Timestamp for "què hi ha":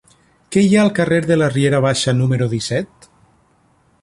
0.55-0.79